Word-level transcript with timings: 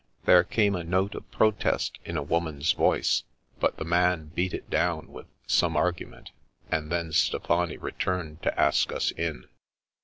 There 0.25 0.43
came 0.43 0.75
a 0.75 0.83
note 0.83 1.13
of 1.13 1.29
protest 1.29 1.99
in 2.03 2.17
a 2.17 2.23
woman's 2.23 2.71
voice, 2.71 3.23
but 3.59 3.77
the 3.77 3.85
man's 3.85 4.33
beat 4.33 4.51
it 4.51 4.67
down 4.67 5.11
with 5.11 5.27
some 5.45 5.77
argument, 5.77 6.31
and 6.71 6.91
then 6.91 7.11
Stefani 7.11 7.77
returned 7.77 8.41
to 8.41 8.59
ask 8.59 8.91
us 8.91 9.11
in. 9.11 9.45